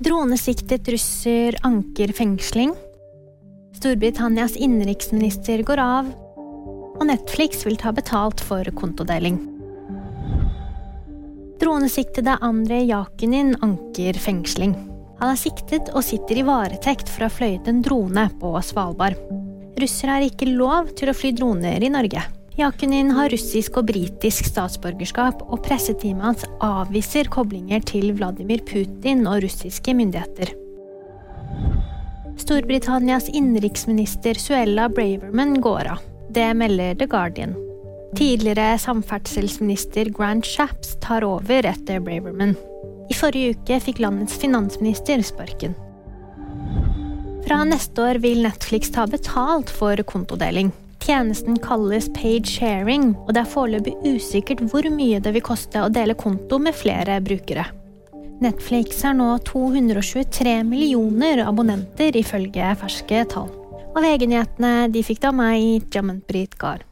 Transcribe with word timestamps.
Dronesiktet 0.00 0.88
russer 0.88 1.56
anker 1.62 2.12
fengsling. 2.16 2.70
Storbritannias 3.76 4.54
innenriksminister 4.56 5.60
går 5.68 5.82
av. 5.84 6.08
Og 6.96 7.04
Netflix 7.04 7.66
vil 7.66 7.76
ta 7.76 7.92
betalt 7.92 8.40
for 8.40 8.64
kontodeling. 8.80 9.36
Dronesiktede 11.60 12.38
Andrej 12.40 12.88
Jakunin 12.94 13.52
anker 13.60 14.16
fengsling. 14.16 14.72
Han 15.20 15.34
er 15.34 15.42
siktet 15.42 15.92
og 15.92 16.06
sitter 16.08 16.40
i 16.40 16.48
varetekt 16.48 17.12
for 17.12 17.26
å 17.26 17.28
ha 17.28 17.36
fløyet 17.36 17.68
en 17.68 17.84
drone 17.84 18.30
på 18.40 18.56
Svalbard. 18.64 19.20
Russere 19.76 20.16
har 20.16 20.24
ikke 20.24 20.48
lov 20.48 20.94
til 20.96 21.12
å 21.12 21.18
fly 21.20 21.36
droner 21.36 21.84
i 21.84 21.92
Norge. 21.92 22.24
Jakinin 22.60 23.14
har 23.16 23.30
russisk 23.32 23.78
og 23.80 23.86
britisk 23.88 24.50
statsborgerskap, 24.50 25.40
og 25.48 25.62
presseteamet 25.64 26.26
hans 26.26 26.42
avviser 26.60 27.30
koblinger 27.32 27.80
til 27.88 28.10
Vladimir 28.18 28.60
Putin 28.68 29.24
og 29.24 29.40
russiske 29.46 29.94
myndigheter. 29.96 30.52
Storbritannias 32.40 33.30
innenriksminister 33.32 34.36
Suella 34.40 34.88
Braverman 34.92 35.56
går 35.64 35.88
av. 35.94 36.02
Det 36.30 36.50
melder 36.56 36.98
The 37.00 37.08
Guardian. 37.10 37.56
Tidligere 38.18 38.76
samferdselsminister 38.82 40.10
Grant 40.12 40.46
Shapps 40.46 40.96
tar 41.00 41.24
over 41.24 41.66
etter 41.70 42.02
Braverman. 42.04 42.56
I 43.10 43.16
forrige 43.16 43.56
uke 43.56 43.80
fikk 43.86 44.02
landets 44.04 44.36
finansminister 44.42 45.22
sparken. 45.24 45.78
Fra 47.46 47.64
neste 47.64 48.04
år 48.04 48.20
vil 48.22 48.44
Netflix 48.44 48.92
ta 48.92 49.08
betalt 49.10 49.72
for 49.72 49.96
kontodeling. 50.06 50.74
Tjenesten 51.00 51.56
kalles 51.64 52.08
paid 52.12 52.46
sharing, 52.46 53.14
og 53.26 53.34
det 53.34 53.42
er 53.42 53.52
foreløpig 53.52 53.94
usikkert 54.04 54.60
hvor 54.70 54.86
mye 54.92 55.20
det 55.22 55.32
vil 55.34 55.44
koste 55.44 55.80
å 55.82 55.92
dele 55.92 56.16
konto 56.18 56.60
med 56.60 56.76
flere 56.76 57.16
brukere. 57.24 57.64
Netflix 58.40 59.02
har 59.04 59.16
nå 59.16 59.32
223 59.48 60.60
millioner 60.64 61.42
abonnenter, 61.44 62.16
ifølge 62.16 62.74
ferske 62.80 63.24
tall. 63.32 63.50
Og 63.90 64.00
VG-nyhetene 64.04 64.88
de 64.92 65.04
fikk 65.04 65.24
da 65.24 65.34
meg, 65.34 65.88
Jamantbrit 65.92 66.56
Gahr. 66.60 66.86